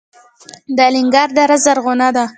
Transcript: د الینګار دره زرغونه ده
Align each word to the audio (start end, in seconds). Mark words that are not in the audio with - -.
د 0.75 0.77
الینګار 0.89 1.29
دره 1.37 1.57
زرغونه 1.65 2.07
ده 2.15 2.25